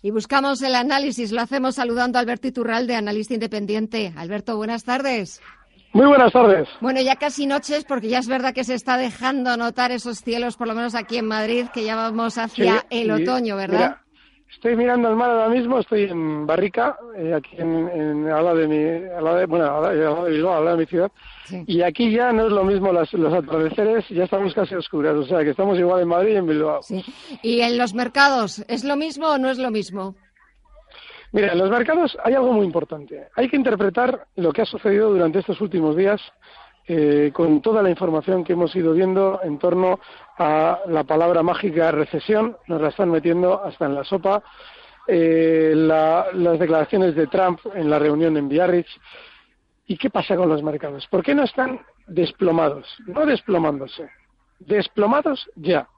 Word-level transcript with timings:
Y 0.00 0.12
buscamos 0.12 0.62
el 0.62 0.76
análisis, 0.76 1.32
lo 1.32 1.40
hacemos 1.40 1.74
saludando 1.74 2.18
a 2.18 2.20
Alberto 2.20 2.46
Iturralde, 2.46 2.94
analista 2.94 3.34
independiente. 3.34 4.12
Alberto, 4.16 4.56
buenas 4.56 4.84
tardes. 4.84 5.40
Muy 5.92 6.06
buenas 6.06 6.32
tardes. 6.32 6.68
Bueno, 6.80 7.00
ya 7.00 7.16
casi 7.16 7.46
noches, 7.46 7.84
porque 7.84 8.08
ya 8.08 8.18
es 8.18 8.28
verdad 8.28 8.54
que 8.54 8.62
se 8.62 8.74
está 8.74 8.96
dejando 8.96 9.56
notar 9.56 9.90
esos 9.90 10.18
cielos, 10.18 10.56
por 10.56 10.68
lo 10.68 10.74
menos 10.74 10.94
aquí 10.94 11.16
en 11.16 11.26
Madrid, 11.26 11.66
que 11.72 11.82
ya 11.82 11.96
vamos 11.96 12.38
hacia 12.38 12.86
el 12.90 13.10
otoño, 13.10 13.56
¿verdad? 13.56 13.96
Estoy 14.50 14.76
mirando 14.76 15.08
el 15.08 15.16
mar 15.16 15.30
ahora 15.30 15.48
mismo, 15.48 15.78
estoy 15.78 16.04
en 16.04 16.46
Barrica, 16.46 16.96
eh, 17.16 17.34
aquí 17.34 17.56
en, 17.58 17.88
en, 17.88 18.28
al 18.28 18.44
lado 18.44 18.56
de 18.56 18.68
mi, 18.68 19.08
al 19.12 19.24
lado 19.24 19.36
de, 19.36 19.46
bueno, 19.46 19.64
al 19.64 19.98
lado 19.98 20.24
de 20.24 20.30
Bilbao, 20.32 20.56
al 20.56 20.64
lado 20.64 20.76
de 20.76 20.82
mi 20.82 20.86
ciudad, 20.86 21.12
y 21.66 21.82
aquí 21.82 22.10
ya 22.10 22.32
no 22.32 22.46
es 22.46 22.52
lo 22.52 22.64
mismo 22.64 22.92
los 22.92 23.34
atardeceres, 23.34 24.08
ya 24.08 24.24
estamos 24.24 24.54
casi 24.54 24.74
oscuras, 24.74 25.14
o 25.14 25.24
sea 25.24 25.44
que 25.44 25.50
estamos 25.50 25.78
igual 25.78 26.02
en 26.02 26.08
Madrid 26.08 26.34
y 26.34 26.36
en 26.36 26.46
Bilbao. 26.46 26.82
Sí. 26.82 27.04
¿Y 27.42 27.60
en 27.60 27.78
los 27.78 27.94
mercados 27.94 28.64
es 28.68 28.84
lo 28.84 28.96
mismo 28.96 29.28
o 29.28 29.38
no 29.38 29.50
es 29.50 29.58
lo 29.58 29.70
mismo? 29.70 30.14
Mira, 31.32 31.52
en 31.52 31.58
los 31.58 31.70
mercados 31.70 32.16
hay 32.24 32.34
algo 32.34 32.52
muy 32.54 32.64
importante. 32.64 33.28
Hay 33.36 33.48
que 33.48 33.56
interpretar 33.56 34.26
lo 34.36 34.50
que 34.52 34.62
ha 34.62 34.64
sucedido 34.64 35.10
durante 35.10 35.40
estos 35.40 35.60
últimos 35.60 35.94
días 35.94 36.20
eh, 36.90 37.30
con 37.34 37.60
toda 37.60 37.82
la 37.82 37.90
información 37.90 38.42
que 38.42 38.54
hemos 38.54 38.74
ido 38.74 38.94
viendo 38.94 39.40
en 39.42 39.58
torno 39.58 40.00
a 40.38 40.80
la 40.86 41.04
palabra 41.04 41.42
mágica 41.42 41.90
recesión, 41.90 42.56
nos 42.66 42.80
la 42.80 42.88
están 42.88 43.10
metiendo 43.10 43.62
hasta 43.62 43.84
en 43.84 43.94
la 43.94 44.04
sopa. 44.04 44.42
Eh, 45.06 45.72
las 45.74 46.58
declaraciones 46.58 47.14
de 47.14 47.26
Trump 47.26 47.60
en 47.74 47.90
la 47.90 47.98
reunión 47.98 48.36
en 48.36 48.48
Biarritz. 48.48 48.88
¿Y 49.86 49.96
qué 49.96 50.10
pasa 50.10 50.36
con 50.36 50.48
los 50.48 50.62
mercados? 50.62 51.06
¿Por 51.08 51.22
qué 51.22 51.34
no 51.34 51.44
están 51.44 51.80
desplomados? 52.06 52.86
No 53.06 53.24
desplomándose, 53.24 54.08
desplomados 54.58 55.50
ya. 55.56 55.88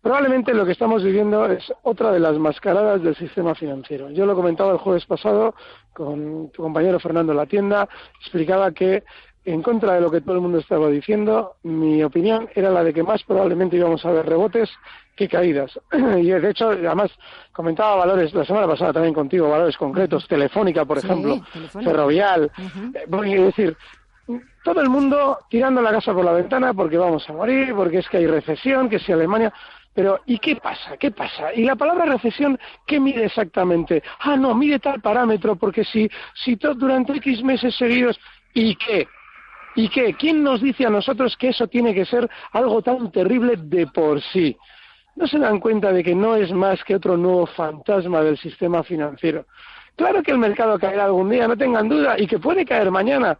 Probablemente 0.00 0.54
lo 0.54 0.64
que 0.64 0.72
estamos 0.72 1.02
viviendo 1.02 1.46
es 1.46 1.72
otra 1.82 2.12
de 2.12 2.20
las 2.20 2.38
mascaradas 2.38 3.02
del 3.02 3.16
sistema 3.16 3.54
financiero. 3.54 4.08
Yo 4.10 4.24
lo 4.24 4.34
comentaba 4.34 4.72
el 4.72 4.78
jueves 4.78 5.04
pasado 5.04 5.54
con 5.92 6.50
tu 6.52 6.62
compañero 6.62 7.00
Fernando 7.00 7.34
La 7.34 7.46
Tienda, 7.46 7.88
explicaba 8.20 8.70
que 8.72 9.02
en 9.46 9.62
contra 9.62 9.94
de 9.94 10.00
lo 10.00 10.10
que 10.10 10.20
todo 10.20 10.34
el 10.34 10.40
mundo 10.40 10.58
estaba 10.58 10.88
diciendo, 10.88 11.54
mi 11.62 12.02
opinión 12.02 12.48
era 12.54 12.68
la 12.70 12.82
de 12.82 12.92
que 12.92 13.04
más 13.04 13.22
probablemente 13.22 13.76
íbamos 13.76 14.04
a 14.04 14.10
ver 14.10 14.26
rebotes 14.26 14.68
que 15.14 15.28
caídas. 15.28 15.78
y 15.92 16.26
de 16.26 16.50
hecho, 16.50 16.70
además, 16.70 17.12
comentaba 17.52 17.94
valores 17.96 18.34
la 18.34 18.44
semana 18.44 18.66
pasada 18.66 18.94
también 18.94 19.14
contigo, 19.14 19.48
valores 19.48 19.76
concretos, 19.76 20.26
Telefónica, 20.26 20.84
por 20.84 20.98
ejemplo, 20.98 21.40
Ferrovial. 21.72 22.50
Uh 22.58 23.22
es 23.22 23.56
decir, 23.56 23.76
todo 24.64 24.80
el 24.80 24.88
mundo 24.88 25.38
tirando 25.48 25.80
la 25.80 25.92
casa 25.92 26.12
por 26.12 26.24
la 26.24 26.32
ventana 26.32 26.74
porque 26.74 26.98
vamos 26.98 27.28
a 27.30 27.32
morir, 27.32 27.72
porque 27.74 27.98
es 27.98 28.08
que 28.08 28.16
hay 28.16 28.26
recesión, 28.26 28.88
que 28.88 28.98
si 28.98 29.12
Alemania. 29.12 29.52
Pero, 29.94 30.20
¿y 30.26 30.38
qué 30.38 30.56
pasa? 30.56 30.96
¿Qué 30.98 31.12
pasa? 31.12 31.54
Y 31.54 31.62
la 31.64 31.76
palabra 31.76 32.04
recesión, 32.04 32.58
¿qué 32.86 33.00
mide 33.00 33.24
exactamente? 33.24 34.02
Ah, 34.20 34.36
no, 34.36 34.54
mide 34.54 34.78
tal 34.78 35.00
parámetro, 35.00 35.56
porque 35.56 35.84
si, 35.84 36.10
si 36.34 36.56
durante 36.56 37.16
X 37.16 37.42
meses 37.42 37.74
seguidos, 37.76 38.18
¿y 38.52 38.74
qué? 38.74 39.08
¿Y 39.76 39.90
qué? 39.90 40.14
¿Quién 40.14 40.42
nos 40.42 40.62
dice 40.62 40.86
a 40.86 40.90
nosotros 40.90 41.36
que 41.36 41.48
eso 41.48 41.68
tiene 41.68 41.94
que 41.94 42.06
ser 42.06 42.28
algo 42.52 42.80
tan 42.80 43.12
terrible 43.12 43.56
de 43.56 43.86
por 43.86 44.22
sí? 44.22 44.56
¿No 45.16 45.26
se 45.26 45.38
dan 45.38 45.60
cuenta 45.60 45.92
de 45.92 46.02
que 46.02 46.14
no 46.14 46.34
es 46.34 46.50
más 46.50 46.82
que 46.82 46.96
otro 46.96 47.18
nuevo 47.18 47.46
fantasma 47.46 48.22
del 48.22 48.38
sistema 48.38 48.82
financiero? 48.82 49.44
Claro 49.94 50.22
que 50.22 50.32
el 50.32 50.38
mercado 50.38 50.78
caerá 50.78 51.04
algún 51.04 51.28
día, 51.28 51.46
no 51.46 51.58
tengan 51.58 51.90
duda, 51.90 52.18
y 52.18 52.26
que 52.26 52.38
puede 52.38 52.64
caer 52.64 52.90
mañana, 52.90 53.38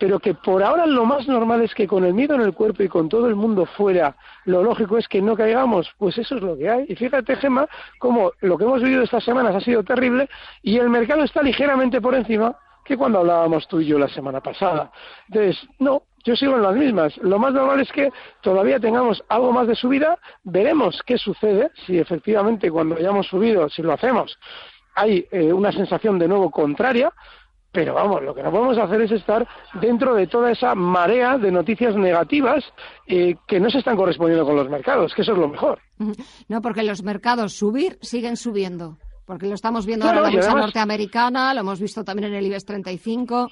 pero 0.00 0.18
que 0.18 0.34
por 0.34 0.64
ahora 0.64 0.84
lo 0.84 1.04
más 1.04 1.28
normal 1.28 1.62
es 1.62 1.72
que 1.74 1.86
con 1.86 2.04
el 2.04 2.12
miedo 2.12 2.34
en 2.34 2.40
el 2.40 2.54
cuerpo 2.54 2.82
y 2.82 2.88
con 2.88 3.08
todo 3.08 3.28
el 3.28 3.36
mundo 3.36 3.64
fuera, 3.64 4.16
lo 4.46 4.64
lógico 4.64 4.98
es 4.98 5.06
que 5.06 5.22
no 5.22 5.36
caigamos, 5.36 5.92
pues 5.96 6.18
eso 6.18 6.36
es 6.36 6.42
lo 6.42 6.56
que 6.56 6.68
hay. 6.68 6.86
Y 6.88 6.96
fíjate, 6.96 7.36
Gemma, 7.36 7.68
como 8.00 8.32
lo 8.40 8.58
que 8.58 8.64
hemos 8.64 8.82
vivido 8.82 9.04
estas 9.04 9.24
semanas 9.24 9.54
ha 9.54 9.60
sido 9.60 9.84
terrible 9.84 10.28
y 10.62 10.78
el 10.78 10.88
mercado 10.88 11.22
está 11.22 11.40
ligeramente 11.40 12.00
por 12.00 12.16
encima 12.16 12.56
que 12.88 12.96
cuando 12.96 13.18
hablábamos 13.18 13.68
tú 13.68 13.80
y 13.80 13.86
yo 13.86 13.98
la 13.98 14.08
semana 14.08 14.40
pasada. 14.40 14.90
Entonces, 15.28 15.68
no, 15.78 16.02
yo 16.24 16.34
sigo 16.34 16.56
en 16.56 16.62
las 16.62 16.74
mismas. 16.74 17.16
Lo 17.18 17.38
más 17.38 17.52
normal 17.52 17.80
es 17.80 17.92
que 17.92 18.10
todavía 18.40 18.80
tengamos 18.80 19.22
algo 19.28 19.52
más 19.52 19.68
de 19.68 19.76
subida, 19.76 20.18
veremos 20.42 21.00
qué 21.06 21.18
sucede, 21.18 21.70
si 21.86 21.98
efectivamente 21.98 22.70
cuando 22.70 22.96
hayamos 22.96 23.26
subido, 23.26 23.68
si 23.68 23.82
lo 23.82 23.92
hacemos, 23.92 24.38
hay 24.94 25.26
eh, 25.30 25.52
una 25.52 25.70
sensación 25.70 26.18
de 26.18 26.28
nuevo 26.28 26.50
contraria, 26.50 27.12
pero 27.70 27.92
vamos, 27.92 28.22
lo 28.22 28.34
que 28.34 28.42
no 28.42 28.50
podemos 28.50 28.78
hacer 28.78 29.02
es 29.02 29.12
estar 29.12 29.46
dentro 29.74 30.14
de 30.14 30.26
toda 30.26 30.50
esa 30.50 30.74
marea 30.74 31.36
de 31.36 31.52
noticias 31.52 31.94
negativas 31.94 32.64
eh, 33.06 33.36
que 33.46 33.60
no 33.60 33.68
se 33.68 33.78
están 33.78 33.96
correspondiendo 33.96 34.46
con 34.46 34.56
los 34.56 34.70
mercados, 34.70 35.14
que 35.14 35.20
eso 35.20 35.32
es 35.32 35.38
lo 35.38 35.48
mejor. 35.48 35.78
No, 36.48 36.62
porque 36.62 36.82
los 36.82 37.02
mercados 37.02 37.52
subir 37.52 37.98
siguen 38.00 38.38
subiendo. 38.38 38.96
Porque 39.28 39.46
lo 39.46 39.54
estamos 39.54 39.84
viendo 39.84 40.06
ahora 40.06 40.20
en 40.20 40.24
la 40.24 40.30
bolsa 40.30 40.54
norteamericana, 40.54 41.52
lo 41.52 41.60
hemos 41.60 41.78
visto 41.78 42.02
también 42.02 42.32
en 42.32 42.38
el 42.38 42.46
IBEX 42.46 42.64
35. 42.64 43.48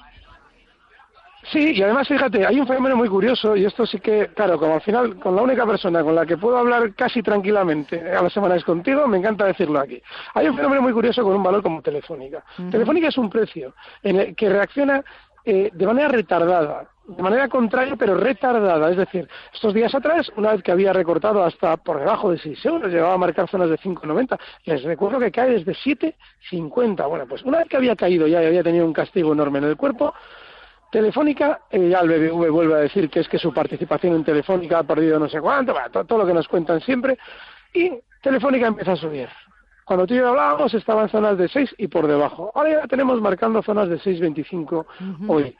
Sí, 1.51 1.73
y 1.75 1.83
además 1.83 2.07
fíjate, 2.07 2.47
hay 2.47 2.59
un 2.59 2.65
fenómeno 2.65 2.95
muy 2.95 3.07
curioso 3.07 3.55
y 3.55 3.63
esto 3.63 3.85
sí 3.85 3.99
que, 3.99 4.29
claro, 4.35 4.57
como 4.57 4.73
al 4.73 4.81
final 4.81 5.19
con 5.19 5.35
la 5.35 5.43
única 5.43 5.67
persona 5.67 6.03
con 6.03 6.15
la 6.15 6.25
que 6.25 6.35
puedo 6.35 6.57
hablar 6.57 6.95
casi 6.95 7.21
tranquilamente 7.21 8.11
a 8.11 8.23
la 8.23 8.29
semana 8.31 8.55
es 8.55 8.63
contigo, 8.63 9.07
me 9.07 9.19
encanta 9.19 9.45
decirlo 9.45 9.79
aquí. 9.79 10.01
Hay 10.33 10.47
un 10.47 10.55
fenómeno 10.55 10.81
muy 10.81 10.93
curioso 10.93 11.21
con 11.23 11.35
un 11.35 11.43
valor 11.43 11.61
como 11.61 11.83
Telefónica. 11.83 12.43
Telefónica 12.71 13.09
es 13.09 13.17
un 13.19 13.29
precio 13.29 13.75
en 14.01 14.19
el 14.19 14.35
que 14.35 14.49
reacciona 14.49 15.03
eh, 15.45 15.69
de 15.71 15.85
manera 15.85 16.07
retardada 16.07 16.89
de 17.07 17.23
manera 17.23 17.47
contraria, 17.47 17.95
pero 17.95 18.15
retardada. 18.15 18.89
Es 18.91 18.97
decir, 18.97 19.27
estos 19.53 19.73
días 19.73 19.93
atrás, 19.95 20.29
una 20.35 20.51
vez 20.51 20.61
que 20.61 20.71
había 20.71 20.91
recortado 20.91 21.43
hasta 21.43 21.77
por 21.77 21.99
debajo 21.99 22.31
de 22.31 22.37
6 22.37 22.65
euros, 22.65 22.91
llegaba 22.91 23.13
a 23.13 23.17
marcar 23.17 23.49
zonas 23.49 23.69
de 23.69 23.77
5,90. 23.77 24.37
Les 24.65 24.83
recuerdo 24.83 25.19
que 25.19 25.31
cae 25.31 25.51
desde 25.51 25.73
7,50. 25.73 27.07
Bueno, 27.07 27.25
pues 27.27 27.43
una 27.43 27.59
vez 27.59 27.67
que 27.69 27.77
había 27.77 27.95
caído 27.95 28.27
ya 28.27 28.43
y 28.43 28.47
había 28.47 28.63
tenido 28.63 28.85
un 28.85 28.93
castigo 28.93 29.31
enorme 29.31 29.59
en 29.59 29.65
el 29.65 29.77
cuerpo, 29.77 30.13
Telefónica, 30.91 31.61
eh, 31.69 31.89
ya 31.89 31.99
el 31.99 32.07
BBV 32.07 32.49
vuelve 32.49 32.73
a 32.75 32.77
decir 32.77 33.09
que 33.09 33.19
es 33.19 33.27
que 33.27 33.37
su 33.37 33.53
participación 33.53 34.15
en 34.15 34.23
Telefónica 34.23 34.79
ha 34.79 34.83
perdido 34.83 35.19
no 35.19 35.27
sé 35.27 35.41
cuánto, 35.41 35.73
todo, 36.05 36.19
lo 36.19 36.25
que 36.25 36.33
nos 36.33 36.47
cuentan 36.47 36.79
siempre, 36.81 37.17
y 37.73 37.91
Telefónica 38.21 38.67
empieza 38.67 38.93
a 38.93 38.95
subir. 38.95 39.27
Cuando 39.83 40.07
tú 40.07 40.13
y 40.13 40.17
yo 40.17 40.29
hablábamos 40.29 40.73
estaba 40.73 41.03
en 41.03 41.09
zonas 41.09 41.37
de 41.37 41.47
6 41.47 41.75
y 41.77 41.87
por 41.87 42.07
debajo. 42.07 42.51
Ahora 42.55 42.81
ya 42.81 42.87
tenemos 42.87 43.21
marcando 43.21 43.61
zonas 43.61 43.87
de 43.87 43.97
6,25 43.99 44.85
hoy. 45.27 45.55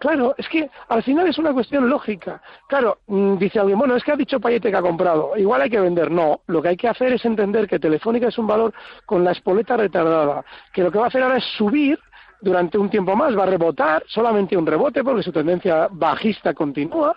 Claro, 0.00 0.34
es 0.38 0.48
que 0.48 0.70
al 0.88 1.02
final 1.02 1.28
es 1.28 1.36
una 1.36 1.52
cuestión 1.52 1.86
lógica. 1.86 2.40
Claro, 2.66 3.00
mm, 3.06 3.36
dice 3.36 3.60
alguien, 3.60 3.78
bueno, 3.78 3.94
es 3.96 4.02
que 4.02 4.12
ha 4.12 4.16
dicho 4.16 4.40
Payete 4.40 4.70
que 4.70 4.76
ha 4.78 4.80
comprado, 4.80 5.36
igual 5.36 5.60
hay 5.60 5.68
que 5.68 5.78
vender. 5.78 6.10
No, 6.10 6.40
lo 6.46 6.62
que 6.62 6.68
hay 6.68 6.76
que 6.78 6.88
hacer 6.88 7.12
es 7.12 7.22
entender 7.26 7.68
que 7.68 7.78
Telefónica 7.78 8.28
es 8.28 8.38
un 8.38 8.46
valor 8.46 8.72
con 9.04 9.22
la 9.22 9.32
espoleta 9.32 9.76
retardada, 9.76 10.42
que 10.72 10.82
lo 10.82 10.90
que 10.90 10.98
va 10.98 11.04
a 11.04 11.08
hacer 11.08 11.22
ahora 11.22 11.36
es 11.36 11.44
subir 11.54 11.98
durante 12.40 12.78
un 12.78 12.88
tiempo 12.88 13.14
más, 13.14 13.36
va 13.36 13.42
a 13.42 13.46
rebotar, 13.46 14.02
solamente 14.06 14.56
un 14.56 14.66
rebote 14.66 15.04
porque 15.04 15.22
su 15.22 15.32
tendencia 15.32 15.88
bajista 15.90 16.54
continúa, 16.54 17.14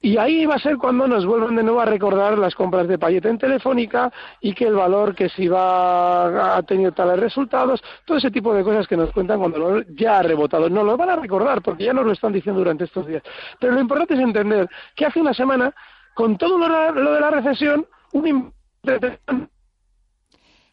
y 0.00 0.16
ahí 0.16 0.46
va 0.46 0.54
a 0.54 0.58
ser 0.58 0.76
cuando 0.76 1.08
nos 1.08 1.26
vuelvan 1.26 1.56
de 1.56 1.62
nuevo 1.62 1.80
a 1.80 1.84
recordar 1.84 2.38
las 2.38 2.54
compras 2.54 2.86
de 2.86 2.98
Payete 2.98 3.28
en 3.28 3.38
Telefónica 3.38 4.12
y 4.40 4.54
que 4.54 4.66
el 4.66 4.74
valor 4.74 5.14
que 5.14 5.28
si 5.28 5.48
va 5.48 6.56
ha 6.56 6.62
tenido 6.62 6.92
tales 6.92 7.18
resultados, 7.18 7.82
todo 8.04 8.18
ese 8.18 8.30
tipo 8.30 8.54
de 8.54 8.62
cosas 8.62 8.86
que 8.86 8.96
nos 8.96 9.10
cuentan 9.12 9.38
cuando 9.38 9.82
ya 9.96 10.18
ha 10.18 10.22
rebotado. 10.22 10.68
No 10.68 10.84
lo 10.84 10.96
van 10.96 11.10
a 11.10 11.16
recordar 11.16 11.62
porque 11.62 11.84
ya 11.84 11.92
nos 11.92 12.06
lo 12.06 12.12
están 12.12 12.32
diciendo 12.32 12.60
durante 12.60 12.84
estos 12.84 13.06
días. 13.06 13.22
Pero 13.58 13.72
lo 13.72 13.80
importante 13.80 14.14
es 14.14 14.20
entender 14.20 14.68
que 14.94 15.06
hace 15.06 15.20
una 15.20 15.34
semana, 15.34 15.74
con 16.14 16.38
todo 16.38 16.58
lo, 16.58 17.12
de 17.12 17.20
la 17.20 17.30
recesión, 17.30 17.86
un 18.12 18.52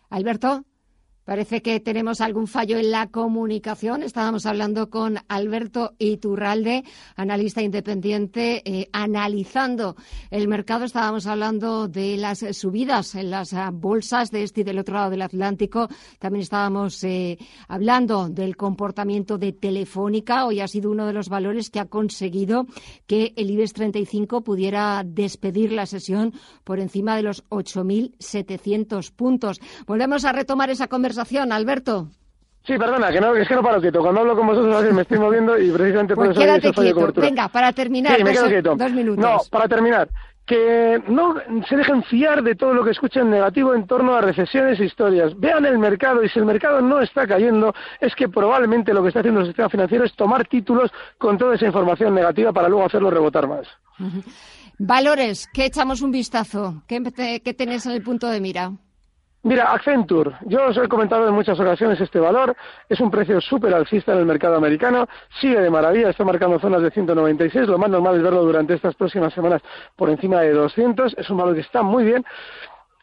Alberto. 0.09 0.63
Parece 1.25 1.63
que 1.63 1.79
tenemos 1.79 2.21
algún 2.21 2.45
fallo 2.45 2.77
en 2.77 2.91
la 2.91 3.07
comunicación. 3.07 4.03
Estábamos 4.03 4.45
hablando 4.45 4.91
con 4.91 5.17
Alberto 5.27 5.95
Iturralde, 5.97 6.83
analista 7.15 7.63
independiente, 7.63 8.61
eh, 8.63 8.87
analizando 8.93 9.95
el 10.29 10.47
mercado. 10.47 10.85
Estábamos 10.85 11.25
hablando 11.25 11.87
de 11.87 12.17
las 12.17 12.45
subidas 12.51 13.15
en 13.15 13.31
las 13.31 13.53
ah, 13.53 13.71
bolsas 13.73 14.29
de 14.29 14.43
este 14.43 14.61
y 14.61 14.63
del 14.65 14.77
otro 14.77 14.93
lado 14.93 15.09
del 15.09 15.23
Atlántico. 15.23 15.89
También 16.19 16.43
estábamos 16.43 17.03
eh, 17.03 17.39
hablando 17.67 18.29
del 18.29 18.55
comportamiento 18.55 19.39
de 19.39 19.51
Telefónica. 19.51 20.45
Hoy 20.45 20.59
ha 20.59 20.67
sido 20.67 20.91
uno 20.91 21.07
de 21.07 21.13
los 21.13 21.27
valores 21.27 21.71
que 21.71 21.79
ha 21.79 21.85
conseguido 21.85 22.67
que 23.07 23.33
el 23.35 23.49
IBEX 23.49 23.73
35 23.73 24.41
pudiera 24.41 25.01
despedir 25.03 25.71
la 25.71 25.87
sesión 25.87 26.35
por 26.63 26.79
encima 26.79 27.15
de 27.15 27.23
los 27.23 27.43
8.700 27.49 29.11
puntos. 29.11 29.59
Volvemos 29.87 30.23
a 30.23 30.31
retomar 30.31 30.69
esa 30.69 30.87
conversación 30.87 31.14
Alberto. 31.51 32.09
Sí, 32.65 32.77
perdona, 32.79 33.11
que 33.11 33.21
no, 33.21 33.35
es 33.35 33.47
que 33.47 33.55
no 33.55 33.61
paro 33.61 33.79
quieto. 33.79 34.01
Cuando 34.01 34.21
hablo 34.21 34.35
con 34.35 34.47
vosotros 34.47 34.91
me 34.91 35.03
estoy 35.03 35.19
moviendo 35.19 35.57
y 35.57 35.69
precisamente 35.71 36.15
por 36.15 36.25
pues 36.25 36.37
eso 36.37 36.41
quédate 36.41 36.71
quieto. 36.73 37.21
Venga, 37.21 37.47
para 37.47 37.71
terminar, 37.71 38.17
sí, 38.17 38.23
me 38.23 38.31
quedo 38.31 38.47
quieto. 38.47 38.75
dos 38.75 38.91
minutos. 38.91 39.23
No, 39.23 39.37
para 39.51 39.67
terminar, 39.67 40.09
que 40.45 41.01
no 41.07 41.35
se 41.69 41.75
dejen 41.75 42.03
fiar 42.03 42.41
de 42.41 42.55
todo 42.55 42.73
lo 42.73 42.83
que 42.83 42.91
escuchen 42.91 43.29
negativo 43.29 43.75
en 43.75 43.85
torno 43.85 44.15
a 44.15 44.21
recesiones 44.21 44.79
e 44.79 44.85
historias. 44.85 45.39
Vean 45.39 45.65
el 45.65 45.77
mercado 45.77 46.23
y 46.23 46.29
si 46.29 46.39
el 46.39 46.45
mercado 46.45 46.81
no 46.81 47.01
está 47.01 47.27
cayendo, 47.27 47.73
es 47.99 48.15
que 48.15 48.29
probablemente 48.29 48.93
lo 48.93 49.03
que 49.03 49.09
está 49.09 49.19
haciendo 49.19 49.41
el 49.41 49.47
sistema 49.47 49.69
financiero 49.69 50.03
es 50.03 50.15
tomar 50.15 50.47
títulos 50.47 50.91
con 51.19 51.37
toda 51.37 51.55
esa 51.55 51.67
información 51.67 52.15
negativa 52.15 52.51
para 52.51 52.67
luego 52.67 52.85
hacerlo 52.85 53.11
rebotar 53.11 53.47
más. 53.47 53.67
Valores, 54.79 55.47
que 55.53 55.65
echamos 55.65 56.01
un 56.01 56.11
vistazo. 56.11 56.83
¿Qué, 56.87 57.41
¿Qué 57.43 57.53
tenés 57.53 57.85
en 57.85 57.91
el 57.91 58.01
punto 58.01 58.27
de 58.27 58.41
mira? 58.41 58.71
Mira, 59.45 59.71
Accenture, 59.71 60.31
yo 60.47 60.65
os 60.65 60.75
he 60.75 60.87
comentado 60.87 61.27
en 61.27 61.35
muchas 61.35 61.59
ocasiones 61.59 62.01
este 62.01 62.19
valor, 62.19 62.55
es 62.89 62.99
un 62.99 63.11
precio 63.11 63.39
súper 63.39 63.75
alcista 63.75 64.11
en 64.13 64.17
el 64.17 64.25
mercado 64.25 64.55
americano, 64.55 65.07
sigue 65.39 65.61
de 65.61 65.69
maravilla, 65.69 66.09
está 66.09 66.23
marcando 66.23 66.57
zonas 66.57 66.81
de 66.81 66.89
196, 66.89 67.67
lo 67.67 67.77
más 67.77 67.91
normal 67.91 68.15
es 68.15 68.23
verlo 68.23 68.41
durante 68.41 68.73
estas 68.73 68.95
próximas 68.95 69.31
semanas 69.35 69.61
por 69.95 70.09
encima 70.09 70.41
de 70.41 70.51
200, 70.51 71.13
es 71.19 71.29
un 71.29 71.37
valor 71.37 71.53
que 71.53 71.61
está 71.61 71.83
muy 71.83 72.05
bien. 72.05 72.25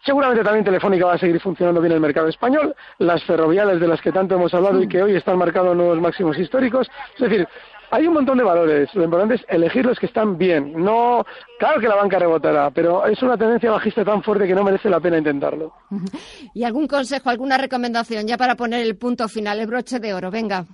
Seguramente 0.05 0.43
también 0.43 0.65
Telefónica 0.65 1.07
va 1.07 1.13
a 1.13 1.19
seguir 1.19 1.41
funcionando 1.41 1.81
bien 1.81 1.93
en 1.93 1.97
el 1.99 2.03
mercado 2.03 2.27
español, 2.27 2.75
las 2.99 3.23
ferroviales 3.23 3.79
de 3.79 3.87
las 3.87 4.01
que 4.01 4.11
tanto 4.11 4.35
hemos 4.35 4.53
hablado 4.53 4.83
y 4.83 4.89
que 4.89 5.01
hoy 5.01 5.15
están 5.15 5.39
marcando 5.39 5.77
nuevos 5.77 6.01
máximos 6.01 6.37
históricos, 6.37 6.91
es 7.15 7.21
decir, 7.21 7.47
hay 7.93 8.07
un 8.07 8.15
montón 8.15 8.39
de 8.39 8.45
valores. 8.45 8.93
Lo 8.95 9.05
importante 9.05 9.35
es 9.35 9.45
elegir 9.49 9.85
los 9.85 9.99
que 9.99 10.07
están 10.07 10.39
bien. 10.39 10.73
No, 10.83 11.25
claro 11.59 11.79
que 11.79 11.87
la 11.87 11.97
banca 11.97 12.19
rebotará, 12.19 12.71
pero 12.71 13.07
es 13.07 13.23
una 13.23 13.37
tendencia 13.37 13.71
bajista 13.71 14.03
tan 14.03 14.23
fuerte 14.23 14.47
que 14.47 14.55
no 14.55 14.65
merece 14.65 14.89
la 14.89 14.99
pena 14.99 15.19
intentarlo. 15.19 15.75
¿Y 16.55 16.65
algún 16.65 16.87
consejo, 16.87 17.29
alguna 17.29 17.59
recomendación 17.59 18.27
ya 18.27 18.39
para 18.39 18.57
poner 18.57 18.81
el 18.81 18.97
punto 18.97 19.29
final, 19.29 19.61
el 19.61 19.67
broche 19.67 20.01
de 20.01 20.15
oro? 20.15 20.31
Venga 20.31 20.65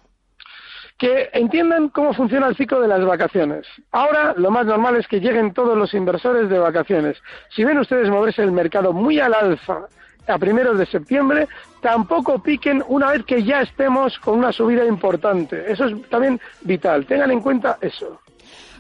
que 0.96 1.30
entiendan 1.32 1.90
cómo 1.90 2.12
funciona 2.12 2.48
el 2.48 2.56
ciclo 2.56 2.80
de 2.80 2.88
las 2.88 3.04
vacaciones. 3.04 3.64
Ahora 3.92 4.34
lo 4.36 4.50
más 4.50 4.66
normal 4.66 4.96
es 4.96 5.06
que 5.06 5.20
lleguen 5.20 5.54
todos 5.54 5.78
los 5.78 5.94
inversores 5.94 6.50
de 6.50 6.58
vacaciones. 6.58 7.16
Si 7.54 7.64
ven 7.64 7.78
ustedes 7.78 8.10
moverse 8.10 8.42
el 8.42 8.50
mercado 8.50 8.92
muy 8.92 9.20
al 9.20 9.32
alza 9.32 9.86
a 10.28 10.38
primeros 10.38 10.78
de 10.78 10.86
septiembre, 10.86 11.48
tampoco 11.80 12.38
piquen 12.40 12.82
una 12.88 13.12
vez 13.12 13.25
que 13.25 13.42
ya 13.42 13.62
estemos 13.62 14.19
con 14.19 14.38
una 14.38 14.52
subida 14.52 14.84
importante. 14.86 15.70
Eso 15.70 15.86
es 15.86 16.08
también 16.08 16.40
vital. 16.62 17.06
Tengan 17.06 17.30
en 17.30 17.40
cuenta 17.40 17.78
eso. 17.80 18.20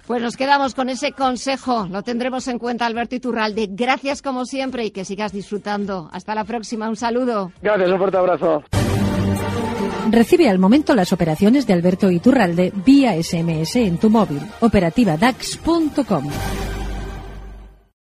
Pues 0.06 0.22
nos 0.22 0.38
quedamos 0.38 0.74
con 0.74 0.88
ese 0.88 1.12
consejo. 1.12 1.86
Lo 1.90 2.02
tendremos 2.02 2.48
en 2.48 2.58
cuenta, 2.58 2.86
Alberto 2.86 3.14
Iturralde. 3.14 3.68
Gracias 3.70 4.22
como 4.22 4.46
siempre 4.46 4.86
y 4.86 4.90
que 4.90 5.04
sigas 5.04 5.32
disfrutando. 5.32 6.08
Hasta 6.12 6.34
la 6.34 6.44
próxima. 6.44 6.88
Un 6.88 6.96
saludo. 6.96 7.52
Gracias, 7.60 7.90
un 7.90 7.98
fuerte 7.98 8.16
abrazo. 8.16 8.64
Recibe 10.10 10.48
al 10.48 10.58
momento 10.58 10.94
las 10.94 11.12
operaciones 11.12 11.66
de 11.66 11.74
Alberto 11.74 12.10
Iturralde 12.10 12.72
vía 12.86 13.22
SMS 13.22 13.76
en 13.76 13.98
tu 13.98 14.08
móvil. 14.08 14.40
Operativa 14.60 15.18
DAX.com. 15.18 16.24